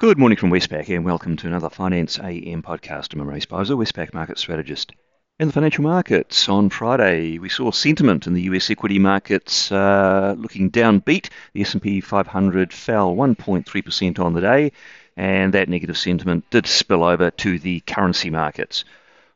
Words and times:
Good 0.00 0.16
morning 0.16 0.38
from 0.38 0.50
Westpac 0.50 0.94
and 0.94 1.04
welcome 1.04 1.36
to 1.38 1.48
another 1.48 1.70
Finance 1.70 2.20
AM 2.20 2.62
podcast. 2.62 3.12
I'm 3.14 3.28
Ray 3.28 3.40
Speizer, 3.40 3.76
Westpac 3.76 4.14
market 4.14 4.38
strategist. 4.38 4.92
In 5.40 5.48
the 5.48 5.52
financial 5.52 5.82
markets 5.82 6.48
on 6.48 6.70
Friday, 6.70 7.40
we 7.40 7.48
saw 7.48 7.72
sentiment 7.72 8.28
in 8.28 8.32
the 8.32 8.42
US 8.42 8.70
equity 8.70 9.00
markets 9.00 9.72
uh, 9.72 10.36
looking 10.38 10.70
downbeat. 10.70 11.30
The 11.52 11.62
S&P 11.62 12.00
500 12.00 12.72
fell 12.72 13.16
1.3% 13.16 14.20
on 14.20 14.34
the 14.34 14.40
day, 14.40 14.70
and 15.16 15.52
that 15.54 15.68
negative 15.68 15.98
sentiment 15.98 16.48
did 16.48 16.68
spill 16.68 17.02
over 17.02 17.32
to 17.32 17.58
the 17.58 17.80
currency 17.80 18.30
markets. 18.30 18.84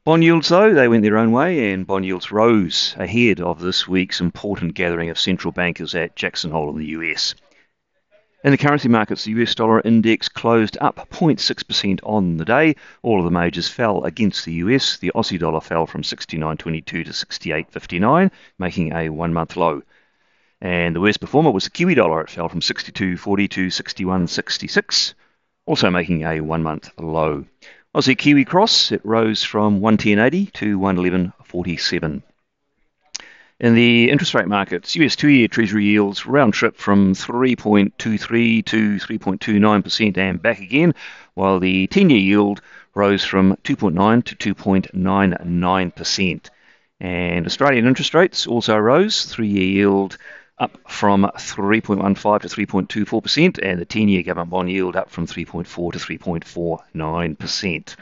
Bond 0.05 0.23
yields, 0.23 0.49
though, 0.49 0.73
they 0.73 0.87
went 0.87 1.03
their 1.03 1.19
own 1.19 1.33
way, 1.33 1.73
and 1.73 1.89
bond 1.89 2.05
yields 2.05 2.31
rose 2.31 2.95
ahead 3.01 3.41
of 3.41 3.59
this 3.59 3.89
week's 3.89 4.21
important 4.21 4.75
gathering 4.75 5.11
of 5.11 5.19
central 5.19 5.51
bankers 5.51 5.97
at 5.97 6.15
Jackson 6.15 6.53
Hole 6.53 6.71
in 6.71 6.79
the 6.79 6.87
US. 6.87 7.35
In 8.45 8.51
the 8.51 8.59
currency 8.59 8.89
markets, 8.89 9.23
the 9.23 9.31
US 9.41 9.55
dollar 9.55 9.81
index 9.85 10.29
closed 10.29 10.77
up 10.81 11.09
0.6% 11.11 12.01
on 12.03 12.39
the 12.39 12.45
day. 12.45 12.75
All 13.03 13.21
of 13.21 13.25
the 13.25 13.31
majors 13.31 13.69
fell 13.69 14.03
against 14.03 14.45
the 14.45 14.55
US. 14.55 14.97
The 14.97 15.13
Aussie 15.15 15.39
dollar 15.39 15.61
fell 15.61 15.87
from 15.87 16.03
69.22 16.03 16.85
to 16.85 17.05
68.59, 17.05 18.33
making 18.59 18.93
a 18.93 19.11
one 19.11 19.33
month 19.33 19.57
low. 19.57 19.83
And 20.61 20.97
the 20.97 21.01
worst 21.01 21.21
performer 21.21 21.53
was 21.53 21.65
the 21.65 21.71
Kiwi 21.71 21.95
dollar. 21.95 22.21
It 22.23 22.31
fell 22.31 22.49
from 22.49 22.61
62.40 22.61 23.51
to 23.51 23.67
61.66, 23.69 25.15
also 25.65 25.91
making 25.91 26.23
a 26.25 26.41
one 26.41 26.65
month 26.65 26.91
low. 26.99 27.45
Aussie 27.95 28.19
Kiwi 28.19 28.45
cross, 28.45 28.91
it 28.91 29.03
rose 29.05 29.45
from 29.45 29.81
110.80 29.81 30.53
to 30.55 30.81
111.47. 30.81 32.23
In 33.63 33.75
the 33.77 34.11
interest 34.11 34.35
rate 34.35 34.49
markets, 34.49 34.97
US 34.97 35.15
two 35.15 35.29
year 35.29 35.47
Treasury 35.47 35.85
yields 35.85 36.27
round 36.27 36.53
trip 36.53 36.77
from 36.77 37.15
3.23 37.15 38.65
to 38.65 38.97
3.29% 38.97 40.19
and 40.19 40.43
back 40.43 40.59
again, 40.59 40.97
while 41.35 41.61
the 41.61 41.87
10 41.87 42.11
year 42.11 42.19
yield 42.19 42.61
rose 42.97 43.23
from 43.23 43.57
2.9 43.63 44.25
to 44.25 44.55
2.99%. 44.55 46.51
And 46.99 47.47
Australian 47.47 47.87
interest 47.87 48.15
rates 48.15 48.49
also 48.49 48.77
rose, 48.77 49.27
three 49.27 49.47
year 49.47 49.69
yield 49.69 50.19
up 50.59 50.77
from 50.89 51.31
3.15 51.37 52.41
to 52.41 52.49
3.24%, 52.49 53.61
and 53.63 53.81
the 53.81 53.85
10 53.85 54.09
year 54.09 54.25
government 54.25 54.51
bond 54.51 54.73
yield 54.73 54.97
up 54.97 55.09
from 55.09 55.29
3.4 55.29 55.93
to 55.93 55.99
3.49%. 56.01 57.97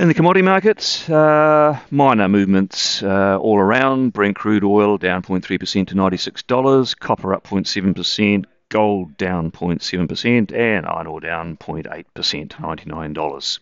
In 0.00 0.08
the 0.08 0.14
commodity 0.14 0.40
markets, 0.40 1.10
uh, 1.10 1.78
minor 1.90 2.26
movements 2.26 3.02
uh, 3.02 3.36
all 3.38 3.58
around. 3.58 4.14
Brent 4.14 4.34
crude 4.34 4.64
oil 4.64 4.96
down 4.96 5.20
0.3% 5.20 5.88
to 5.88 5.94
$96, 5.94 6.98
copper 6.98 7.34
up 7.34 7.44
0.7%, 7.44 8.46
gold 8.70 9.18
down 9.18 9.50
0.7%, 9.50 10.54
and 10.54 10.86
iron 10.86 11.06
ore 11.06 11.20
down 11.20 11.58
0.8% 11.58 12.14
to 12.48 12.56
$99. 12.56 13.58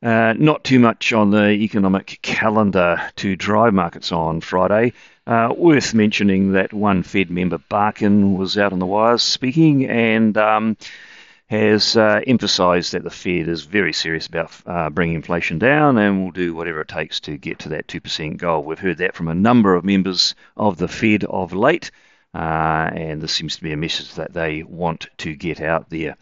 Uh, 0.00 0.34
not 0.38 0.62
too 0.62 0.78
much 0.78 1.12
on 1.12 1.32
the 1.32 1.48
economic 1.48 2.20
calendar 2.22 3.00
to 3.16 3.34
drive 3.34 3.74
markets 3.74 4.12
on 4.12 4.40
Friday. 4.40 4.92
Uh, 5.26 5.52
worth 5.56 5.92
mentioning 5.92 6.52
that 6.52 6.72
one 6.72 7.02
Fed 7.02 7.32
member, 7.32 7.58
Barkin, 7.58 8.38
was 8.38 8.56
out 8.56 8.72
on 8.72 8.78
the 8.78 8.86
wires 8.86 9.24
speaking, 9.24 9.86
and 9.86 10.38
um, 10.38 10.76
has 11.48 11.96
uh, 11.96 12.20
emphasised 12.26 12.92
that 12.92 13.04
the 13.04 13.10
Fed 13.10 13.48
is 13.48 13.64
very 13.64 13.92
serious 13.92 14.26
about 14.26 14.52
uh, 14.66 14.90
bringing 14.90 15.16
inflation 15.16 15.58
down 15.58 15.96
and 15.96 16.22
will 16.22 16.30
do 16.30 16.54
whatever 16.54 16.82
it 16.82 16.88
takes 16.88 17.20
to 17.20 17.38
get 17.38 17.60
to 17.60 17.70
that 17.70 17.86
2% 17.86 18.36
goal. 18.36 18.62
We've 18.62 18.78
heard 18.78 18.98
that 18.98 19.14
from 19.14 19.28
a 19.28 19.34
number 19.34 19.74
of 19.74 19.84
members 19.84 20.34
of 20.58 20.76
the 20.76 20.88
Fed 20.88 21.24
of 21.24 21.54
late, 21.54 21.90
uh, 22.34 22.90
and 22.92 23.22
this 23.22 23.32
seems 23.32 23.56
to 23.56 23.62
be 23.62 23.72
a 23.72 23.78
message 23.78 24.14
that 24.14 24.34
they 24.34 24.62
want 24.62 25.08
to 25.18 25.34
get 25.34 25.62
out 25.62 25.88
there. 25.88 26.16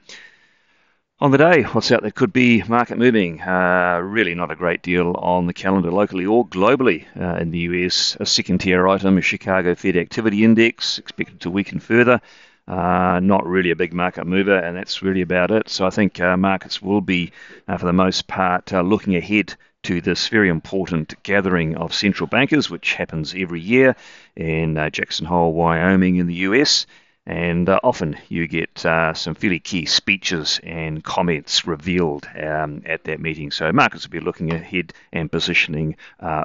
On 1.18 1.30
the 1.32 1.38
day, 1.38 1.62
what's 1.62 1.90
out 1.90 2.02
there 2.02 2.10
could 2.10 2.32
be 2.32 2.62
market 2.64 2.98
moving. 2.98 3.40
Uh, 3.40 3.98
really 4.04 4.34
not 4.34 4.52
a 4.52 4.54
great 4.54 4.82
deal 4.82 5.16
on 5.18 5.46
the 5.46 5.54
calendar 5.54 5.90
locally 5.90 6.26
or 6.26 6.46
globally. 6.46 7.04
Uh, 7.18 7.38
in 7.38 7.50
the 7.50 7.60
US, 7.60 8.16
a 8.20 8.26
second 8.26 8.58
tier 8.58 8.86
item, 8.86 9.18
a 9.18 9.22
Chicago 9.22 9.74
Fed 9.74 9.96
Activity 9.96 10.44
Index, 10.44 10.98
expected 10.98 11.40
to 11.40 11.50
weaken 11.50 11.80
further. 11.80 12.20
Uh, 12.68 13.20
not 13.22 13.46
really 13.46 13.70
a 13.70 13.76
big 13.76 13.92
market 13.92 14.26
mover, 14.26 14.58
and 14.58 14.76
that's 14.76 15.00
really 15.00 15.22
about 15.22 15.52
it. 15.52 15.68
So 15.68 15.86
I 15.86 15.90
think 15.90 16.18
uh, 16.20 16.36
markets 16.36 16.82
will 16.82 17.00
be, 17.00 17.30
uh, 17.68 17.76
for 17.76 17.86
the 17.86 17.92
most 17.92 18.26
part, 18.26 18.72
uh, 18.72 18.80
looking 18.80 19.14
ahead 19.14 19.54
to 19.84 20.00
this 20.00 20.26
very 20.26 20.48
important 20.48 21.14
gathering 21.22 21.76
of 21.76 21.94
central 21.94 22.26
bankers, 22.26 22.68
which 22.68 22.94
happens 22.94 23.34
every 23.36 23.60
year 23.60 23.94
in 24.34 24.76
uh, 24.76 24.90
Jackson 24.90 25.26
Hole, 25.26 25.52
Wyoming, 25.52 26.16
in 26.16 26.26
the 26.26 26.34
US. 26.34 26.86
And 27.24 27.68
often 27.68 28.16
you 28.28 28.46
get 28.46 28.78
some 28.78 29.34
fairly 29.34 29.58
key 29.58 29.84
speeches 29.86 30.60
and 30.62 31.02
comments 31.02 31.66
revealed 31.66 32.28
um, 32.40 32.82
at 32.86 33.02
that 33.04 33.18
meeting. 33.18 33.50
So 33.50 33.72
markets 33.72 34.06
will 34.06 34.12
be 34.12 34.20
looking 34.20 34.52
ahead 34.52 34.92
and 35.12 35.30
positioning 35.30 35.96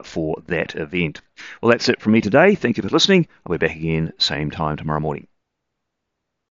for 0.04 0.38
that 0.48 0.76
event. 0.76 1.22
Well, 1.62 1.72
that's 1.72 1.88
it 1.88 2.02
from 2.02 2.14
me 2.14 2.22
today. 2.22 2.56
Thank 2.56 2.78
you 2.78 2.84
for 2.84 2.90
listening. 2.90 3.28
I'll 3.46 3.56
be 3.56 3.68
back 3.68 3.76
again 3.76 4.14
same 4.18 4.50
time 4.50 4.76
tomorrow 4.76 5.00
morning. 5.00 5.28